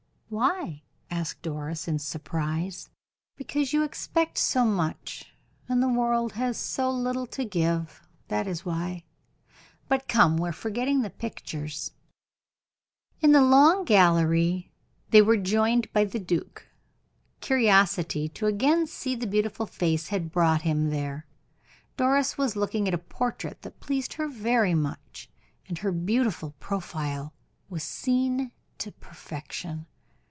[0.33, 2.89] "Why?" asked Doris, in surprise.
[3.35, 5.33] "Because you expect so much,
[5.67, 9.03] and the world has so little to give that is why.
[9.89, 11.91] But come, we are forgetting the pictures."
[13.19, 14.71] In the long gallery
[15.09, 16.65] they were joined by the duke:
[17.41, 21.25] curiosity to again see the beautiful face had brought him there.
[21.97, 25.29] Doris was looking at a portrait that pleased her very much,
[25.67, 27.33] and her beautiful profile
[27.67, 29.87] was seen to perfection.